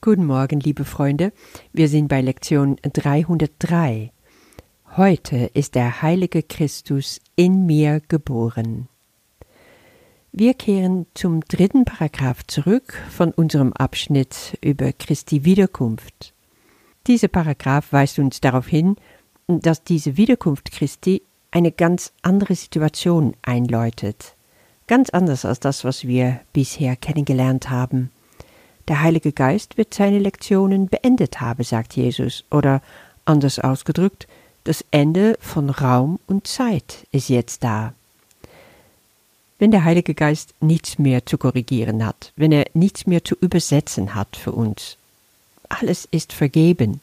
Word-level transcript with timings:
Guten 0.00 0.26
Morgen, 0.26 0.60
liebe 0.60 0.84
Freunde. 0.84 1.32
Wir 1.72 1.88
sind 1.88 2.06
bei 2.06 2.20
Lektion 2.20 2.76
303. 2.82 4.12
Heute 4.96 5.50
ist 5.54 5.74
der 5.74 6.02
heilige 6.02 6.44
Christus 6.44 7.20
in 7.34 7.66
mir 7.66 8.00
geboren. 8.06 8.86
Wir 10.30 10.54
kehren 10.54 11.06
zum 11.14 11.40
dritten 11.40 11.84
Paragraph 11.84 12.46
zurück 12.46 12.94
von 13.10 13.32
unserem 13.32 13.72
Abschnitt 13.72 14.56
über 14.60 14.92
Christi 14.92 15.44
Wiederkunft. 15.44 16.32
Dieser 17.08 17.28
Paragraph 17.28 17.92
weist 17.92 18.20
uns 18.20 18.40
darauf 18.40 18.68
hin, 18.68 18.94
dass 19.48 19.82
diese 19.82 20.16
Wiederkunft 20.16 20.70
Christi 20.70 21.22
eine 21.50 21.72
ganz 21.72 22.12
andere 22.22 22.54
Situation 22.54 23.34
einläutet. 23.42 24.36
Ganz 24.86 25.10
anders 25.10 25.44
als 25.44 25.58
das, 25.58 25.82
was 25.82 26.06
wir 26.06 26.40
bisher 26.52 26.94
kennengelernt 26.94 27.68
haben. 27.68 28.12
Der 28.88 29.02
Heilige 29.02 29.32
Geist 29.32 29.76
wird 29.76 29.92
seine 29.92 30.18
Lektionen 30.18 30.88
beendet 30.88 31.42
haben, 31.42 31.62
sagt 31.62 31.94
Jesus, 31.94 32.44
oder 32.50 32.80
anders 33.26 33.58
ausgedrückt, 33.58 34.26
das 34.64 34.82
Ende 34.90 35.36
von 35.40 35.68
Raum 35.68 36.18
und 36.26 36.46
Zeit 36.46 37.06
ist 37.12 37.28
jetzt 37.28 37.62
da. 37.64 37.92
Wenn 39.58 39.70
der 39.72 39.84
Heilige 39.84 40.14
Geist 40.14 40.54
nichts 40.60 40.98
mehr 40.98 41.26
zu 41.26 41.36
korrigieren 41.36 42.04
hat, 42.04 42.32
wenn 42.36 42.52
er 42.52 42.64
nichts 42.72 43.06
mehr 43.06 43.22
zu 43.24 43.34
übersetzen 43.34 44.14
hat 44.14 44.36
für 44.36 44.52
uns, 44.52 44.96
alles 45.68 46.08
ist 46.10 46.32
vergeben, 46.32 47.00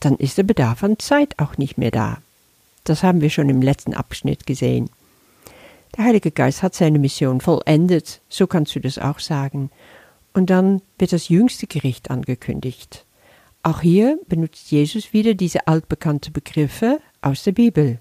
dann 0.00 0.16
ist 0.16 0.36
der 0.36 0.42
Bedarf 0.42 0.84
an 0.84 0.98
Zeit 0.98 1.38
auch 1.38 1.56
nicht 1.56 1.78
mehr 1.78 1.90
da. 1.90 2.18
Das 2.84 3.02
haben 3.02 3.22
wir 3.22 3.30
schon 3.30 3.48
im 3.48 3.62
letzten 3.62 3.94
Abschnitt 3.94 4.46
gesehen. 4.46 4.90
Der 5.96 6.04
Heilige 6.04 6.30
Geist 6.30 6.62
hat 6.62 6.74
seine 6.74 6.98
Mission 6.98 7.40
vollendet, 7.40 8.20
so 8.28 8.46
kannst 8.46 8.74
du 8.74 8.80
das 8.80 8.98
auch 8.98 9.18
sagen, 9.18 9.70
und 10.36 10.50
dann 10.50 10.82
wird 10.98 11.14
das 11.14 11.30
jüngste 11.30 11.66
Gericht 11.66 12.10
angekündigt. 12.10 13.06
Auch 13.62 13.80
hier 13.80 14.20
benutzt 14.28 14.70
Jesus 14.70 15.14
wieder 15.14 15.32
diese 15.32 15.66
altbekannte 15.66 16.30
Begriffe 16.30 17.00
aus 17.22 17.42
der 17.42 17.52
Bibel. 17.52 18.00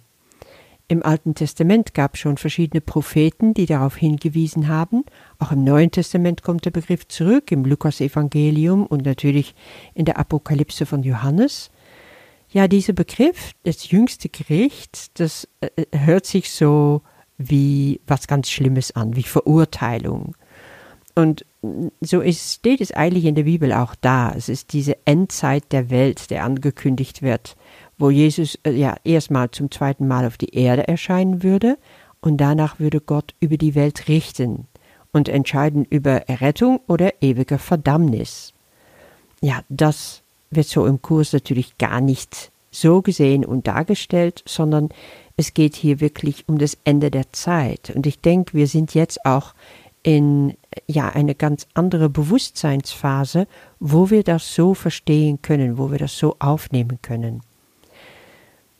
Im 0.89 1.01
Alten 1.01 1.33
Testament 1.33 1.93
gab 1.93 2.15
es 2.15 2.19
schon 2.19 2.35
verschiedene 2.35 2.81
Propheten, 2.81 3.53
die 3.53 3.65
darauf 3.65 3.95
hingewiesen 3.95 4.67
haben. 4.67 5.05
Auch 5.39 5.53
im 5.53 5.63
Neuen 5.63 5.91
Testament 5.91 6.43
kommt 6.43 6.65
der 6.65 6.71
Begriff 6.71 7.07
zurück, 7.07 7.53
im 7.53 7.63
Lukas-Evangelium 7.63 8.85
und 8.85 9.05
natürlich 9.05 9.55
in 9.93 10.03
der 10.03 10.19
Apokalypse 10.19 10.85
von 10.85 11.03
Johannes. 11.03 11.71
Ja, 12.49 12.67
dieser 12.67 12.93
Begriff, 12.93 13.53
das 13.63 13.89
jüngste 13.89 14.27
Gericht, 14.27 15.19
das 15.21 15.47
äh, 15.61 15.85
hört 15.97 16.25
sich 16.25 16.51
so 16.51 17.01
wie 17.37 18.01
was 18.05 18.27
ganz 18.27 18.49
Schlimmes 18.49 18.91
an, 18.91 19.15
wie 19.15 19.23
Verurteilung. 19.23 20.35
Und 21.15 21.45
so 22.01 22.19
ist, 22.19 22.55
steht 22.55 22.81
es 22.81 22.91
eigentlich 22.91 23.25
in 23.25 23.35
der 23.35 23.43
Bibel 23.43 23.71
auch 23.71 23.95
da. 23.95 24.33
Es 24.35 24.49
ist 24.49 24.73
diese 24.73 24.97
Endzeit 25.05 25.71
der 25.71 25.89
Welt, 25.89 26.29
der 26.29 26.43
angekündigt 26.43 27.21
wird, 27.21 27.55
wo 27.97 28.09
Jesus 28.09 28.59
äh, 28.63 28.71
ja 28.71 28.95
erstmal 29.05 29.49
zum 29.51 29.71
zweiten 29.71 30.07
Mal 30.07 30.27
auf 30.27 30.37
die 30.37 30.53
Erde 30.53 30.87
erscheinen 30.87 31.41
würde 31.41 31.77
und 32.19 32.37
danach 32.37 32.79
würde 32.79 32.99
Gott 32.99 33.33
über 33.39 33.57
die 33.57 33.75
Welt 33.75 34.09
richten 34.09 34.67
und 35.13 35.29
entscheiden 35.29 35.85
über 35.89 36.27
Errettung 36.27 36.81
oder 36.87 37.13
ewige 37.21 37.57
Verdammnis. 37.57 38.53
Ja, 39.41 39.61
das 39.69 40.21
wird 40.51 40.67
so 40.67 40.85
im 40.85 41.01
Kurs 41.01 41.31
natürlich 41.31 41.77
gar 41.77 42.01
nicht 42.01 42.51
so 42.71 43.01
gesehen 43.01 43.45
und 43.45 43.67
dargestellt, 43.67 44.43
sondern 44.45 44.89
es 45.37 45.53
geht 45.53 45.75
hier 45.75 46.01
wirklich 46.01 46.49
um 46.49 46.57
das 46.57 46.77
Ende 46.83 47.11
der 47.11 47.31
Zeit. 47.31 47.93
Und 47.95 48.05
ich 48.05 48.19
denke, 48.19 48.53
wir 48.53 48.67
sind 48.67 48.93
jetzt 48.93 49.25
auch 49.25 49.53
in 50.03 50.55
ja 50.87 51.09
eine 51.09 51.35
ganz 51.35 51.67
andere 51.73 52.09
Bewusstseinsphase, 52.09 53.47
wo 53.79 54.09
wir 54.09 54.23
das 54.23 54.53
so 54.53 54.73
verstehen 54.73 55.41
können, 55.41 55.77
wo 55.77 55.91
wir 55.91 55.97
das 55.97 56.17
so 56.17 56.35
aufnehmen 56.39 56.99
können. 57.01 57.41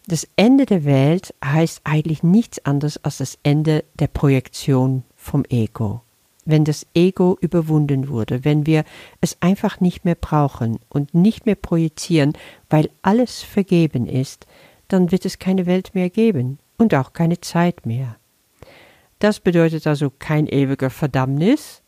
Das 0.08 0.28
Ende 0.36 0.66
der 0.66 0.86
Welt 0.86 1.34
heißt 1.44 1.82
eigentlich 1.84 2.22
nichts 2.22 2.64
anderes 2.64 3.03
als 3.03 3.18
das 3.18 3.40
Ende 3.42 3.84
der 3.97 4.08
Projektion 4.08 5.03
vom 5.16 5.44
Ego. 5.50 6.02
Wenn 6.46 6.64
das 6.64 6.86
Ego 6.94 7.38
überwunden 7.42 8.08
wurde, 8.08 8.46
wenn 8.46 8.68
wir 8.68 8.84
es 9.19 9.38
einfach 9.40 9.80
nicht 9.80 10.06
mehr 10.06 10.14
brauchen 10.14 10.78
und 10.90 11.16
nicht 11.16 11.48
mehr 11.48 11.56
projizieren, 11.56 12.34
weil 12.69 12.92
alles 13.02 13.42
vergeben 13.42 14.06
ist, 14.06 14.46
dann 14.88 15.12
wird 15.12 15.25
es 15.25 15.40
keine 15.40 15.66
Welt 15.66 15.96
mehr 15.96 16.12
geben 16.12 16.59
und 16.78 16.94
auch 16.94 17.14
keine 17.14 17.42
Zeit 17.42 17.88
mehr. 17.88 18.18
Das 19.18 19.40
bedeutet 19.40 19.88
also 19.88 20.12
kein 20.19 20.46
ewiger 20.46 20.92
Verdammnis. 20.92 21.81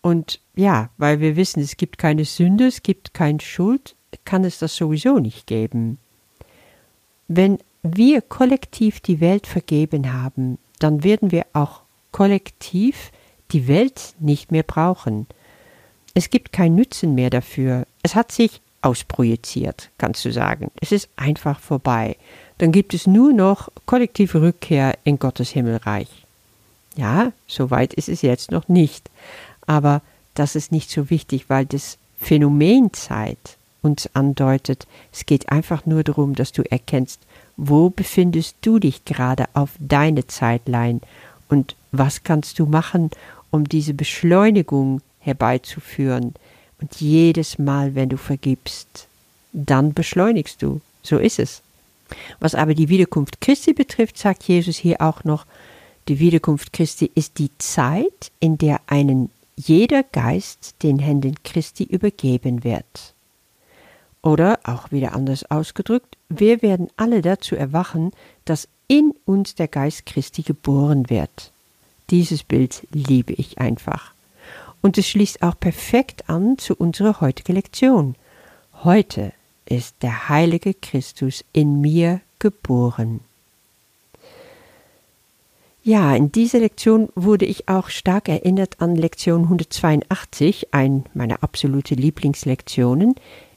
Und 0.00 0.40
ja, 0.54 0.90
weil 0.96 1.20
wir 1.20 1.36
wissen, 1.36 1.60
es 1.60 1.76
gibt 1.76 1.98
keine 1.98 2.24
Sünde, 2.24 2.66
es 2.66 2.82
gibt 2.82 3.14
keine 3.14 3.40
Schuld, 3.40 3.94
kann 4.24 4.44
es 4.44 4.58
das 4.58 4.76
sowieso 4.76 5.18
nicht 5.18 5.46
geben. 5.46 5.98
Wenn 7.26 7.58
wir 7.82 8.22
kollektiv 8.22 9.00
die 9.00 9.20
Welt 9.20 9.46
vergeben 9.46 10.12
haben, 10.12 10.58
dann 10.78 11.04
werden 11.04 11.30
wir 11.30 11.46
auch 11.52 11.82
kollektiv 12.12 13.10
die 13.52 13.68
Welt 13.68 14.14
nicht 14.18 14.52
mehr 14.52 14.62
brauchen. 14.62 15.26
Es 16.14 16.30
gibt 16.30 16.52
kein 16.52 16.74
Nützen 16.74 17.14
mehr 17.14 17.30
dafür. 17.30 17.86
Es 18.02 18.14
hat 18.14 18.32
sich 18.32 18.60
ausprojiziert, 18.82 19.90
kannst 19.98 20.24
du 20.24 20.32
sagen. 20.32 20.70
Es 20.80 20.92
ist 20.92 21.08
einfach 21.16 21.60
vorbei. 21.60 22.16
Dann 22.58 22.72
gibt 22.72 22.94
es 22.94 23.06
nur 23.06 23.32
noch 23.32 23.68
kollektive 23.86 24.42
Rückkehr 24.42 24.96
in 25.04 25.18
Gottes 25.18 25.50
Himmelreich. 25.50 26.08
Ja, 26.96 27.32
so 27.46 27.70
weit 27.70 27.94
ist 27.94 28.08
es 28.08 28.22
jetzt 28.22 28.50
noch 28.50 28.68
nicht. 28.68 29.10
Aber 29.68 30.00
das 30.34 30.56
ist 30.56 30.72
nicht 30.72 30.90
so 30.90 31.10
wichtig, 31.10 31.44
weil 31.48 31.66
das 31.66 31.98
Phänomen 32.18 32.92
Zeit 32.94 33.58
uns 33.82 34.08
andeutet. 34.14 34.88
Es 35.12 35.26
geht 35.26 35.50
einfach 35.52 35.86
nur 35.86 36.02
darum, 36.02 36.34
dass 36.34 36.52
du 36.52 36.62
erkennst, 36.62 37.20
wo 37.56 37.90
befindest 37.90 38.56
du 38.62 38.78
dich 38.78 39.04
gerade 39.04 39.44
auf 39.52 39.70
deine 39.78 40.26
Zeitlein 40.26 41.00
und 41.48 41.76
was 41.92 42.24
kannst 42.24 42.58
du 42.58 42.66
machen, 42.66 43.10
um 43.50 43.68
diese 43.68 43.94
Beschleunigung 43.94 45.02
herbeizuführen. 45.20 46.34
Und 46.80 47.00
jedes 47.00 47.58
Mal, 47.58 47.94
wenn 47.94 48.08
du 48.08 48.16
vergibst, 48.16 49.06
dann 49.52 49.92
beschleunigst 49.92 50.62
du. 50.62 50.80
So 51.02 51.18
ist 51.18 51.38
es. 51.38 51.62
Was 52.40 52.54
aber 52.54 52.74
die 52.74 52.88
Wiederkunft 52.88 53.40
Christi 53.42 53.74
betrifft, 53.74 54.16
sagt 54.16 54.44
Jesus 54.44 54.76
hier 54.76 55.02
auch 55.02 55.24
noch, 55.24 55.44
die 56.08 56.20
Wiederkunft 56.20 56.72
Christi 56.72 57.10
ist 57.14 57.38
die 57.38 57.50
Zeit, 57.58 58.30
in 58.40 58.56
der 58.56 58.80
einen 58.86 59.30
jeder 59.58 60.04
Geist 60.04 60.76
den 60.84 61.00
Händen 61.00 61.34
Christi 61.42 61.82
übergeben 61.82 62.62
wird. 62.62 63.14
Oder, 64.22 64.60
auch 64.62 64.92
wieder 64.92 65.14
anders 65.14 65.50
ausgedrückt, 65.50 66.16
wir 66.28 66.62
werden 66.62 66.88
alle 66.96 67.22
dazu 67.22 67.56
erwachen, 67.56 68.12
dass 68.44 68.68
in 68.86 69.12
uns 69.24 69.56
der 69.56 69.68
Geist 69.68 70.06
Christi 70.06 70.42
geboren 70.42 71.10
wird. 71.10 71.50
Dieses 72.10 72.44
Bild 72.44 72.86
liebe 72.92 73.32
ich 73.32 73.58
einfach. 73.58 74.12
Und 74.80 74.96
es 74.96 75.08
schließt 75.08 75.42
auch 75.42 75.58
perfekt 75.58 76.28
an 76.30 76.56
zu 76.58 76.76
unserer 76.76 77.20
heutigen 77.20 77.54
Lektion. 77.54 78.14
Heute 78.84 79.32
ist 79.66 79.96
der 80.02 80.28
heilige 80.28 80.72
Christus 80.72 81.44
in 81.52 81.80
mir 81.80 82.20
geboren. 82.38 83.20
Ja, 85.88 86.14
in 86.14 86.30
dieser 86.30 86.58
Lektion 86.58 87.08
wurde 87.14 87.46
ich 87.46 87.66
auch 87.66 87.88
stark 87.88 88.28
erinnert 88.28 88.78
an 88.78 88.94
Lektion 88.94 89.44
182, 89.44 90.74
ein 90.74 91.06
meiner 91.14 91.42
absolute 91.42 91.94
Lieblingslektionen. 91.94 93.14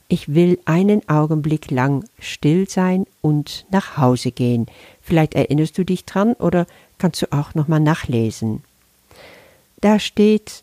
Ich 0.08 0.32
will 0.32 0.58
einen 0.64 1.06
Augenblick 1.10 1.70
lang 1.70 2.06
still 2.18 2.66
sein 2.70 3.04
und 3.20 3.66
nach 3.70 3.98
Hause 3.98 4.32
gehen. 4.32 4.64
Vielleicht 5.02 5.34
erinnerst 5.34 5.76
du 5.76 5.84
dich 5.84 6.06
dran 6.06 6.32
oder 6.32 6.66
kannst 6.96 7.20
du 7.20 7.30
auch 7.34 7.54
nochmal 7.54 7.80
nachlesen. 7.80 8.62
Da 9.82 9.98
steht, 9.98 10.62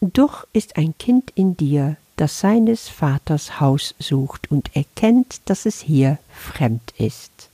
doch 0.00 0.46
ist 0.54 0.78
ein 0.78 0.94
Kind 0.96 1.30
in 1.34 1.58
dir, 1.58 1.98
das 2.16 2.40
seines 2.40 2.88
Vaters 2.88 3.60
Haus 3.60 3.94
sucht 3.98 4.50
und 4.50 4.74
erkennt, 4.74 5.42
dass 5.44 5.66
es 5.66 5.82
hier 5.82 6.16
fremd 6.32 6.94
ist. 6.96 7.50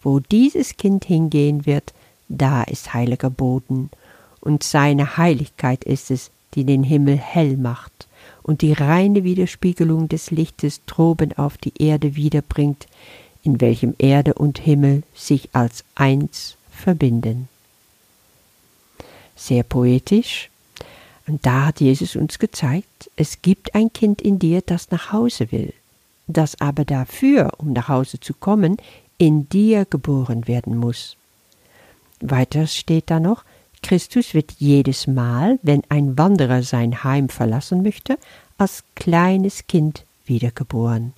Wo 0.00 0.20
dieses 0.20 0.76
Kind 0.76 1.04
hingehen 1.06 1.66
wird, 1.66 1.92
da 2.28 2.62
ist 2.62 2.94
heiliger 2.94 3.30
Boden, 3.30 3.90
und 4.40 4.62
seine 4.62 5.16
Heiligkeit 5.16 5.84
ist 5.84 6.10
es, 6.10 6.30
die 6.54 6.64
den 6.64 6.82
Himmel 6.82 7.16
hell 7.16 7.56
macht 7.56 8.08
und 8.42 8.62
die 8.62 8.72
reine 8.72 9.24
Widerspiegelung 9.24 10.08
des 10.08 10.30
Lichtes 10.30 10.84
droben 10.86 11.36
auf 11.36 11.58
die 11.58 11.74
Erde 11.82 12.16
wiederbringt, 12.16 12.86
in 13.42 13.60
welchem 13.60 13.94
Erde 13.98 14.34
und 14.34 14.58
Himmel 14.58 15.02
sich 15.14 15.50
als 15.52 15.84
eins 15.94 16.56
verbinden. 16.70 17.48
Sehr 19.36 19.62
poetisch. 19.62 20.50
Und 21.26 21.44
da 21.44 21.66
hat 21.66 21.80
Jesus 21.80 22.16
uns 22.16 22.38
gezeigt, 22.38 23.10
es 23.16 23.42
gibt 23.42 23.74
ein 23.74 23.92
Kind 23.92 24.22
in 24.22 24.38
dir, 24.38 24.62
das 24.62 24.90
nach 24.90 25.12
Hause 25.12 25.52
will, 25.52 25.74
das 26.26 26.58
aber 26.60 26.86
dafür, 26.86 27.52
um 27.58 27.74
nach 27.74 27.88
Hause 27.88 28.18
zu 28.18 28.32
kommen, 28.32 28.78
in 29.18 29.48
dir 29.48 29.84
geboren 29.84 30.48
werden 30.48 30.76
muss. 30.76 31.16
Weiter 32.20 32.66
steht 32.66 33.10
da 33.10 33.20
noch, 33.20 33.44
Christus 33.82 34.34
wird 34.34 34.52
jedes 34.58 35.06
Mal, 35.06 35.58
wenn 35.62 35.82
ein 35.88 36.18
Wanderer 36.18 36.62
sein 36.62 37.04
Heim 37.04 37.28
verlassen 37.28 37.82
möchte, 37.82 38.18
als 38.56 38.82
kleines 38.96 39.66
Kind 39.66 40.04
wiedergeboren. 40.26 41.12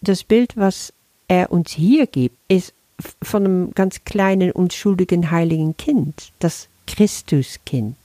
Das 0.00 0.24
Bild, 0.24 0.56
was 0.56 0.92
er 1.28 1.52
uns 1.52 1.72
hier 1.72 2.06
gibt, 2.06 2.36
ist 2.48 2.74
von 3.22 3.44
einem 3.44 3.74
ganz 3.74 4.04
kleinen, 4.04 4.52
unschuldigen, 4.52 5.30
heiligen 5.30 5.76
Kind, 5.76 6.32
das 6.38 6.68
Christuskind, 6.86 7.96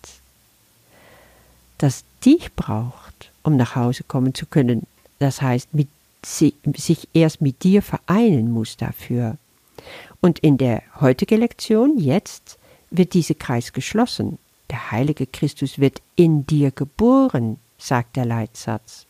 das 1.77 2.03
dich 2.25 2.53
braucht, 2.53 3.31
um 3.43 3.57
nach 3.57 3.75
Hause 3.75 4.03
kommen 4.03 4.33
zu 4.33 4.45
können. 4.45 4.83
Das 5.19 5.41
heißt, 5.41 5.73
mit, 5.73 5.89
sich 6.23 7.07
erst 7.13 7.41
mit 7.41 7.63
dir 7.63 7.81
vereinen 7.81 8.51
muss 8.51 8.77
dafür. 8.77 9.37
Und 10.21 10.39
in 10.39 10.57
der 10.57 10.83
heutigen 10.99 11.39
Lektion, 11.39 11.97
jetzt, 11.97 12.57
wird 12.91 13.13
dieser 13.13 13.35
Kreis 13.35 13.73
geschlossen. 13.73 14.37
Der 14.69 14.91
heilige 14.91 15.25
Christus 15.25 15.79
wird 15.79 16.01
in 16.15 16.45
dir 16.45 16.71
geboren, 16.71 17.57
sagt 17.77 18.15
der 18.15 18.25
Leitsatz. 18.25 19.05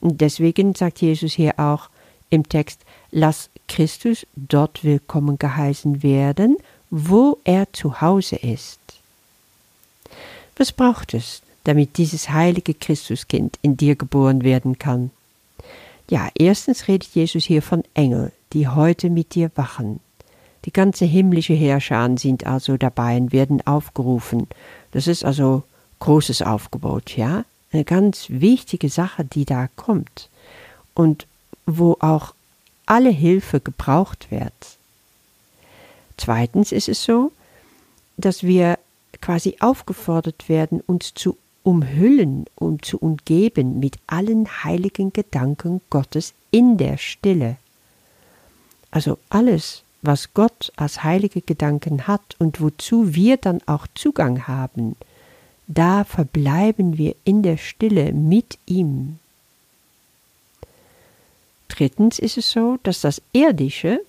Und 0.00 0.20
deswegen 0.20 0.74
sagt 0.74 1.00
Jesus 1.00 1.32
hier 1.32 1.58
auch 1.58 1.88
im 2.30 2.48
Text, 2.48 2.80
lass 3.10 3.48
Christus 3.68 4.26
dort 4.36 4.84
willkommen 4.84 5.38
geheißen 5.38 6.02
werden, 6.02 6.56
wo 6.90 7.38
er 7.44 7.72
zu 7.72 8.00
Hause 8.00 8.36
ist. 8.36 8.80
Was 10.56 10.72
braucht 10.72 11.14
es, 11.14 11.42
damit 11.64 11.96
dieses 11.96 12.28
heilige 12.30 12.74
Christuskind 12.74 13.58
in 13.62 13.76
dir 13.76 13.96
geboren 13.96 14.42
werden 14.42 14.78
kann? 14.78 15.10
Ja, 16.10 16.28
erstens 16.38 16.86
redet 16.86 17.14
Jesus 17.14 17.44
hier 17.44 17.62
von 17.62 17.82
Engel, 17.94 18.30
die 18.52 18.68
heute 18.68 19.08
mit 19.08 19.34
dir 19.34 19.50
wachen. 19.54 20.00
Die 20.64 20.72
ganze 20.72 21.04
himmlische 21.04 21.54
Herrscher 21.54 22.08
sind 22.16 22.46
also 22.46 22.76
dabei 22.76 23.16
und 23.16 23.32
werden 23.32 23.66
aufgerufen. 23.66 24.48
Das 24.92 25.06
ist 25.06 25.24
also 25.24 25.62
großes 25.98 26.42
Aufgebot, 26.42 27.16
ja? 27.16 27.44
Eine 27.72 27.84
ganz 27.84 28.26
wichtige 28.28 28.88
Sache, 28.88 29.24
die 29.24 29.44
da 29.44 29.68
kommt. 29.76 30.28
Und 30.94 31.26
wo 31.66 31.96
auch 32.00 32.34
alle 32.86 33.10
Hilfe 33.10 33.60
gebraucht 33.60 34.30
wird. 34.30 34.52
Zweitens 36.16 36.72
ist 36.72 36.88
es 36.88 37.02
so, 37.02 37.32
dass 38.16 38.42
wir 38.42 38.78
quasi 39.20 39.56
aufgefordert 39.60 40.48
werden, 40.48 40.80
uns 40.80 41.14
zu 41.14 41.36
umhüllen 41.62 42.44
und 42.56 42.84
zu 42.84 42.98
umgeben 42.98 43.80
mit 43.80 43.96
allen 44.06 44.64
heiligen 44.64 45.12
Gedanken 45.12 45.80
Gottes 45.90 46.34
in 46.50 46.76
der 46.76 46.98
Stille. 46.98 47.56
Also 48.90 49.18
alles, 49.30 49.82
was 50.06 50.34
Gott 50.34 50.72
als 50.76 51.02
heilige 51.02 51.40
Gedanken 51.40 52.06
hat 52.06 52.36
und 52.38 52.60
wozu 52.60 53.14
wir 53.14 53.36
dann 53.36 53.60
auch 53.66 53.86
Zugang 53.94 54.46
haben, 54.46 54.96
da 55.66 56.04
verbleiben 56.04 56.98
wir 56.98 57.14
in 57.24 57.42
der 57.42 57.56
Stille 57.56 58.12
mit 58.12 58.58
ihm. 58.66 59.18
Drittens 61.68 62.18
ist 62.18 62.36
es 62.36 62.50
so, 62.50 62.78
dass 62.82 63.00
das 63.00 63.22
Irdische, 63.32 64.00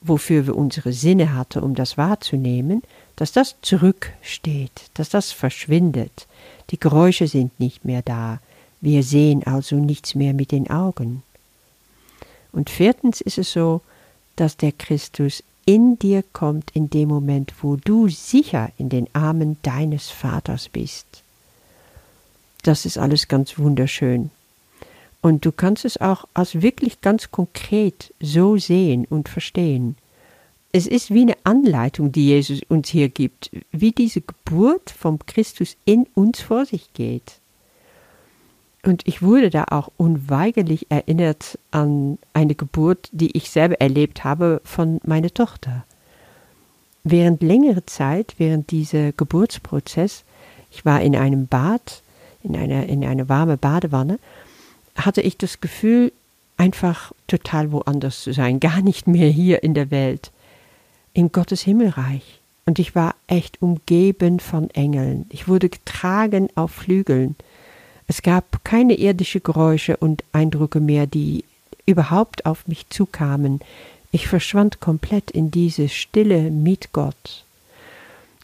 wofür 0.00 0.46
wir 0.46 0.56
unsere 0.56 0.92
Sinne 0.92 1.34
hatten, 1.34 1.62
um 1.62 1.74
das 1.74 1.98
wahrzunehmen, 1.98 2.82
dass 3.16 3.32
das 3.32 3.56
zurücksteht, 3.62 4.90
dass 4.94 5.08
das 5.08 5.32
verschwindet. 5.32 6.26
Die 6.70 6.80
Geräusche 6.80 7.26
sind 7.26 7.58
nicht 7.58 7.84
mehr 7.84 8.02
da. 8.02 8.40
Wir 8.80 9.02
sehen 9.02 9.44
also 9.44 9.76
nichts 9.76 10.14
mehr 10.14 10.32
mit 10.32 10.52
den 10.52 10.70
Augen. 10.70 11.22
Und 12.52 12.70
viertens 12.70 13.20
ist 13.20 13.38
es 13.38 13.52
so, 13.52 13.80
dass 14.42 14.56
der 14.56 14.72
Christus 14.72 15.44
in 15.66 16.00
dir 16.00 16.24
kommt 16.32 16.72
in 16.74 16.90
dem 16.90 17.08
Moment, 17.10 17.54
wo 17.60 17.76
du 17.76 18.08
sicher 18.08 18.72
in 18.76 18.88
den 18.88 19.06
Armen 19.12 19.56
deines 19.62 20.08
Vaters 20.10 20.68
bist. 20.68 21.22
Das 22.64 22.84
ist 22.84 22.98
alles 22.98 23.28
ganz 23.28 23.56
wunderschön. 23.56 24.32
Und 25.20 25.44
du 25.44 25.52
kannst 25.52 25.84
es 25.84 26.00
auch 26.00 26.26
als 26.34 26.60
wirklich 26.60 27.00
ganz 27.00 27.30
konkret 27.30 28.12
so 28.20 28.56
sehen 28.56 29.06
und 29.08 29.28
verstehen. 29.28 29.94
Es 30.72 30.88
ist 30.88 31.14
wie 31.14 31.22
eine 31.22 31.36
Anleitung, 31.44 32.10
die 32.10 32.26
Jesus 32.26 32.62
uns 32.68 32.88
hier 32.88 33.10
gibt, 33.10 33.52
wie 33.70 33.92
diese 33.92 34.22
Geburt 34.22 34.90
vom 34.90 35.20
Christus 35.24 35.76
in 35.84 36.08
uns 36.16 36.40
vor 36.40 36.66
sich 36.66 36.92
geht. 36.94 37.34
Und 38.84 39.06
ich 39.06 39.22
wurde 39.22 39.50
da 39.50 39.66
auch 39.70 39.90
unweigerlich 39.96 40.90
erinnert 40.90 41.58
an 41.70 42.18
eine 42.32 42.56
Geburt, 42.56 43.08
die 43.12 43.36
ich 43.36 43.50
selber 43.50 43.80
erlebt 43.80 44.24
habe 44.24 44.60
von 44.64 45.00
meiner 45.04 45.32
Tochter. 45.32 45.84
Während 47.04 47.42
längere 47.42 47.86
Zeit, 47.86 48.34
während 48.38 48.70
dieser 48.70 49.12
Geburtsprozess, 49.12 50.24
ich 50.70 50.84
war 50.84 51.00
in 51.00 51.14
einem 51.14 51.46
Bad, 51.46 52.02
in 52.42 52.56
einer, 52.56 52.86
in 52.86 53.04
einer 53.04 53.28
warme 53.28 53.56
Badewanne, 53.56 54.18
hatte 54.96 55.20
ich 55.20 55.36
das 55.36 55.60
Gefühl, 55.60 56.12
einfach 56.56 57.12
total 57.26 57.72
woanders 57.72 58.22
zu 58.22 58.32
sein, 58.32 58.60
gar 58.60 58.82
nicht 58.82 59.06
mehr 59.06 59.28
hier 59.28 59.62
in 59.62 59.74
der 59.74 59.90
Welt, 59.90 60.30
in 61.12 61.32
Gottes 61.32 61.62
Himmelreich. 61.62 62.40
Und 62.66 62.78
ich 62.78 62.94
war 62.94 63.14
echt 63.26 63.60
umgeben 63.60 64.38
von 64.38 64.70
Engeln. 64.70 65.26
Ich 65.30 65.48
wurde 65.48 65.68
getragen 65.68 66.48
auf 66.54 66.70
Flügeln. 66.70 67.34
Es 68.06 68.22
gab 68.22 68.64
keine 68.64 68.94
irdischen 68.94 69.42
Geräusche 69.42 69.96
und 69.96 70.24
Eindrücke 70.32 70.80
mehr, 70.80 71.06
die 71.06 71.44
überhaupt 71.86 72.46
auf 72.46 72.66
mich 72.68 72.88
zukamen. 72.90 73.60
Ich 74.10 74.28
verschwand 74.28 74.80
komplett 74.80 75.30
in 75.30 75.50
diese 75.50 75.88
Stille 75.88 76.50
mit 76.50 76.92
Gott. 76.92 77.44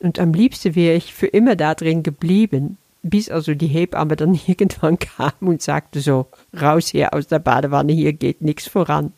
Und 0.00 0.18
am 0.18 0.32
liebsten 0.32 0.74
wäre 0.74 0.96
ich 0.96 1.12
für 1.12 1.26
immer 1.26 1.56
da 1.56 1.74
drin 1.74 2.02
geblieben, 2.02 2.78
bis 3.02 3.28
also 3.28 3.54
die 3.54 3.66
Hebamme 3.66 4.16
dann 4.16 4.34
irgendwann 4.46 4.98
kam 4.98 5.32
und 5.40 5.62
sagte 5.62 6.00
so, 6.00 6.26
raus 6.58 6.88
hier 6.88 7.14
aus 7.14 7.26
der 7.26 7.38
Badewanne, 7.38 7.92
hier 7.92 8.12
geht 8.12 8.40
nichts 8.40 8.68
voran. 8.68 9.12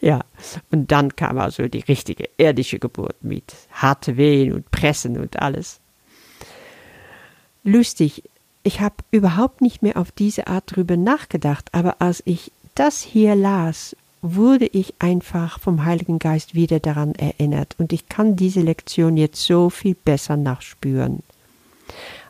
Ja, 0.00 0.20
und 0.70 0.92
dann 0.92 1.16
kam 1.16 1.38
also 1.38 1.66
die 1.66 1.80
richtige 1.80 2.28
irdische 2.36 2.78
Geburt 2.78 3.16
mit 3.22 3.52
harte 3.72 4.16
Wehen 4.16 4.52
und 4.52 4.70
Pressen 4.70 5.18
und 5.18 5.40
alles. 5.40 5.80
Lustig, 7.64 8.22
ich 8.64 8.80
habe 8.80 8.96
überhaupt 9.10 9.60
nicht 9.60 9.82
mehr 9.82 9.96
auf 9.96 10.10
diese 10.10 10.46
Art 10.48 10.64
drüber 10.74 10.96
nachgedacht, 10.96 11.68
aber 11.72 12.00
als 12.00 12.22
ich 12.26 12.50
das 12.74 13.02
hier 13.02 13.36
las, 13.36 13.94
wurde 14.22 14.66
ich 14.66 14.94
einfach 14.98 15.60
vom 15.60 15.84
Heiligen 15.84 16.18
Geist 16.18 16.54
wieder 16.54 16.80
daran 16.80 17.14
erinnert 17.14 17.76
und 17.78 17.92
ich 17.92 18.08
kann 18.08 18.36
diese 18.36 18.62
Lektion 18.62 19.18
jetzt 19.18 19.44
so 19.44 19.68
viel 19.68 19.94
besser 19.94 20.38
nachspüren. 20.38 21.22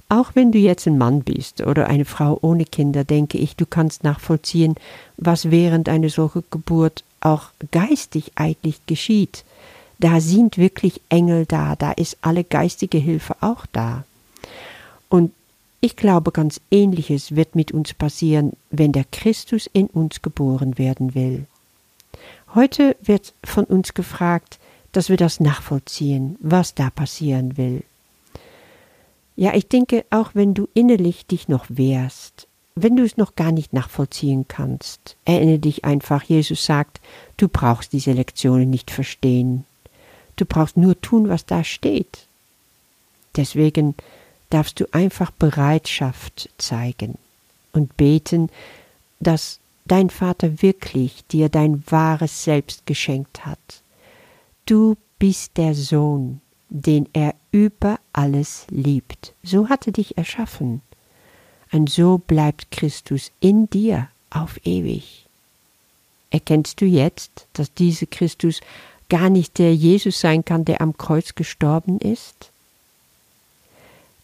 Auch 0.09 0.33
wenn 0.35 0.51
du 0.51 0.59
jetzt 0.59 0.87
ein 0.87 0.99
Mann 0.99 1.23
bist 1.23 1.61
oder 1.63 1.87
eine 1.87 2.05
Frau 2.05 2.37
ohne 2.43 2.65
Kinder, 2.65 3.05
denke 3.05 3.39
ich, 3.39 3.55
du 3.57 3.65
kannst 3.65 4.03
nachvollziehen, 4.03 4.75
was 5.17 5.51
während 5.53 5.89
einer 5.89 6.11
solchen 6.11 6.45
Geburt 6.51 7.05
auch 7.21 7.47
geistig 7.71 8.33
eigentlich 8.35 8.85
geschieht. 8.87 9.45
Da 10.01 10.21
sind 10.21 10.59
wirklich 10.59 11.01
Engel 11.09 11.47
da, 11.47 11.77
da 11.77 11.93
ist 11.93 12.19
alle 12.21 12.43
geistige 12.43 12.99
Hilfe 12.99 13.37
auch 13.41 13.67
da. 13.73 14.05
Und 15.09 15.31
ich 15.85 15.97
glaube, 15.97 16.33
ganz 16.33 16.63
ähnliches 16.71 17.37
wird 17.37 17.55
mit 17.55 17.71
uns 17.73 17.93
passieren, 17.93 18.55
wenn 18.71 18.93
der 18.93 19.05
Christus 19.05 19.69
in 19.71 19.87
uns 19.89 20.23
geboren 20.23 20.79
werden 20.79 21.15
will. 21.15 21.45
Heute 22.55 22.97
wird 23.03 23.35
von 23.45 23.65
uns 23.65 23.93
gefragt, 23.93 24.59
dass 24.93 25.11
wir 25.11 25.19
das 25.19 25.41
nachvollziehen, 25.41 26.37
was 26.41 26.75
da 26.75 26.89
passieren 26.89 27.59
will. 27.59 27.83
Ja, 29.37 29.53
ich 29.55 29.69
denke, 29.69 30.07
auch 30.09 30.31
wenn 30.33 30.55
du 30.55 30.71
innerlich 30.73 31.27
dich 31.27 31.49
noch 31.49 31.67
wehrst, 31.69 32.47
wenn 32.75 32.97
du 32.97 33.05
es 33.05 33.19
noch 33.19 33.35
gar 33.35 33.53
nicht 33.53 33.75
nachvollziehen 33.75 34.47
kannst, 34.49 35.17
erinnere 35.27 35.59
dich 35.59 35.85
einfach, 35.85 36.23
Jesus 36.23 36.65
sagt, 36.65 36.99
du 37.37 37.47
brauchst 37.47 37.93
diese 37.93 38.13
Lektionen 38.13 38.71
nicht 38.71 38.91
verstehen. 38.91 39.67
Du 40.37 40.47
brauchst 40.47 40.79
nur 40.79 40.99
tun, 41.03 41.29
was 41.29 41.45
da 41.45 41.63
steht. 41.63 42.27
Deswegen 43.37 43.95
darfst 44.55 44.79
du 44.79 44.87
einfach 44.93 45.33
Bereitschaft 45.33 46.49
zeigen 46.59 47.19
und 47.73 47.97
beten, 47.97 48.51
dass 49.19 49.59
dein 49.85 50.11
Vater 50.11 50.63
wirklich 50.63 51.27
dir 51.27 51.49
dein 51.49 51.83
wahres 51.91 52.45
Selbst 52.45 52.87
geschenkt 52.87 53.45
hat. 53.45 53.59
Du 54.65 54.97
bist 55.19 55.57
der 55.57 55.75
Sohn, 55.75 56.41
den 56.69 57.09
er 57.13 57.35
über 57.51 57.99
alles 58.13 58.67
liebt. 58.71 59.35
So 59.43 59.69
hat 59.69 59.89
er 59.89 59.93
dich 59.93 60.17
erschaffen. 60.17 60.83
Und 61.73 61.91
so 61.91 62.19
bleibt 62.19 62.71
Christus 62.71 63.33
in 63.41 63.69
dir 63.69 64.09
auf 64.31 64.65
ewig. 64.65 65.27
Erkennst 66.31 66.81
du 66.81 66.85
jetzt, 66.85 67.49
dass 67.55 67.75
dieser 67.75 68.07
Christus 68.07 68.61
gar 69.09 69.31
nicht 69.31 69.59
der 69.59 69.75
Jesus 69.75 70.21
sein 70.21 70.45
kann, 70.45 70.65
der 70.65 70.81
am 70.81 70.97
Kreuz 70.97 71.35
gestorben 71.35 71.99
ist? 71.99 72.53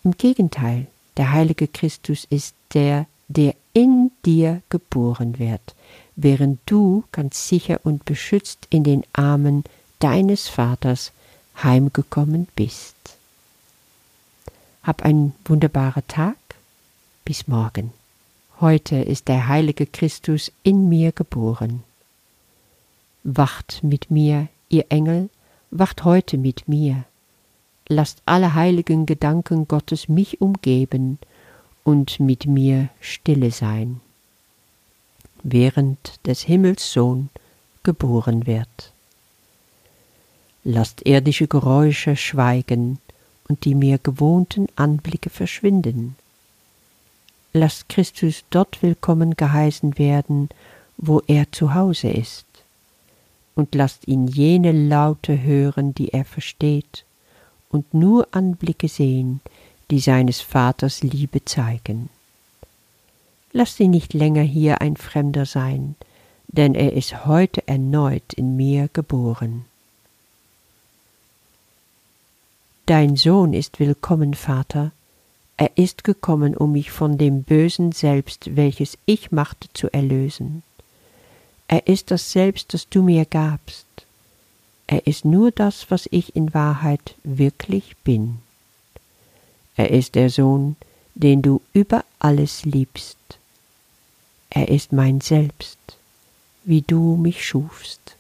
Im 0.02 0.12
Gegenteil, 0.12 0.87
der 1.16 1.33
heilige 1.33 1.69
Christus 1.69 2.26
ist 2.30 2.54
der, 2.73 3.07
der 3.28 3.54
in 3.73 4.11
dir 4.25 4.62
geboren 4.69 5.38
wird, 5.38 5.75
während 6.16 6.59
du 6.66 7.04
ganz 7.12 7.49
sicher 7.49 7.80
und 7.85 8.04
beschützt 8.04 8.66
in 8.71 8.83
den 8.85 9.04
Armen 9.12 9.64
deines 9.99 10.49
Vaters 10.49 11.12
heimgekommen 11.62 12.49
bist. 12.57 12.97
Hab 14.83 15.02
einen 15.02 15.35
wunderbaren 15.45 16.07
Tag. 16.09 16.37
Bis 17.25 17.47
morgen. 17.47 17.92
Heute 18.61 18.97
ist 18.97 19.28
der 19.28 19.49
heilige 19.49 19.87
Christus 19.87 20.50
in 20.62 20.88
mir 20.88 21.12
geboren. 21.12 21.83
Wacht 23.23 23.83
mit 23.83 24.11
mir, 24.11 24.49
ihr 24.71 24.87
Engel, 24.88 25.28
wacht 25.71 26.04
heute 26.04 26.38
mit 26.38 26.66
mir. 26.66 27.04
Lasst 27.92 28.23
alle 28.25 28.54
heiligen 28.54 29.04
Gedanken 29.04 29.66
Gottes 29.66 30.09
mich 30.09 30.40
umgeben 30.40 31.18
und 31.82 32.20
mit 32.20 32.47
mir 32.47 32.88
stille 33.00 33.50
sein, 33.50 34.00
während 35.42 36.25
des 36.25 36.42
Himmels 36.42 36.92
Sohn 36.92 37.30
geboren 37.82 38.47
wird. 38.47 38.92
Lasst 40.62 41.04
irdische 41.04 41.49
Geräusche 41.49 42.14
schweigen 42.14 43.00
und 43.49 43.64
die 43.64 43.75
mir 43.75 43.99
gewohnten 43.99 44.68
Anblicke 44.76 45.28
verschwinden. 45.28 46.14
Lasst 47.52 47.88
Christus 47.88 48.44
dort 48.50 48.85
willkommen 48.85 49.35
geheißen 49.35 49.99
werden, 49.99 50.49
wo 50.97 51.23
er 51.26 51.50
zu 51.50 51.75
Hause 51.75 52.11
ist, 52.11 52.47
und 53.56 53.75
lasst 53.75 54.06
ihn 54.06 54.28
jene 54.28 54.70
Laute 54.70 55.42
hören, 55.42 55.92
die 55.92 56.11
er 56.11 56.25
versteht, 56.25 57.04
und 57.71 57.95
nur 57.95 58.29
Anblicke 58.33 58.89
sehen, 58.89 59.41
die 59.91 60.00
seines 60.00 60.41
Vaters 60.41 61.03
Liebe 61.03 61.45
zeigen. 61.45 62.11
Lasst 63.53 63.81
ihn 63.81 63.91
nicht 63.91 64.15
länger 64.15 64.43
hier 64.43 64.81
ein 64.81 64.97
Fremder 64.97 65.47
sein, 65.47 65.97
denn 66.49 66.75
er 66.75 66.93
ist 66.93 67.27
heute 67.27 67.67
erneut 67.67 68.33
in 68.35 68.57
mir 68.57 68.89
geboren. 68.93 69.65
Dein 72.87 73.17
Sohn 73.17 73.53
ist 73.55 73.79
willkommen, 73.79 74.35
Vater, 74.35 74.93
er 75.57 75.77
ist 75.77 76.05
gekommen, 76.05 76.57
um 76.57 76.73
mich 76.73 76.91
von 76.91 77.19
dem 77.19 77.43
Bösen 77.43 77.93
Selbst, 77.93 78.57
welches 78.57 78.97
ich 79.05 79.31
machte, 79.31 79.69
zu 79.75 79.93
erlösen. 79.93 80.62
Er 81.69 81.87
ist 81.87 82.11
das 82.11 82.33
Selbst, 82.33 82.73
das 82.73 82.89
du 82.89 83.03
mir 83.03 83.27
gabst. 83.27 83.87
Er 84.90 85.06
ist 85.06 85.25
nur 85.25 85.52
das, 85.52 85.88
was 85.92 86.09
ich 86.11 86.35
in 86.35 86.52
Wahrheit 86.52 87.14
wirklich 87.23 87.97
bin. 87.99 88.38
Er 89.76 89.90
ist 89.90 90.16
der 90.16 90.30
Sohn, 90.30 90.75
den 91.14 91.42
du 91.42 91.62
über 91.73 92.04
alles 92.18 92.64
liebst. 92.64 93.16
Er 94.50 94.68
ist 94.68 94.90
mein 94.90 95.20
Selbst, 95.20 95.78
wie 96.64 96.82
du 96.82 97.14
mich 97.14 97.47
schufst. 97.47 98.16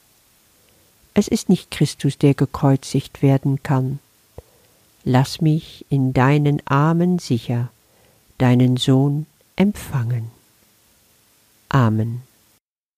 Es 1.12 1.26
ist 1.26 1.48
nicht 1.48 1.72
Christus, 1.72 2.18
der 2.18 2.34
gekreuzigt 2.34 3.20
werden 3.20 3.64
kann. 3.64 3.98
Lass 5.02 5.40
mich 5.40 5.84
in 5.90 6.12
deinen 6.12 6.64
Armen 6.68 7.18
sicher 7.18 7.70
deinen 8.38 8.76
Sohn 8.76 9.26
empfangen. 9.56 10.30
Amen. 11.68 12.22